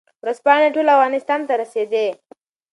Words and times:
ورځپاڼې 0.23 0.69
ټول 0.75 0.87
افغانستان 0.95 1.39
ته 1.47 1.53
رسېدې. 1.61 2.07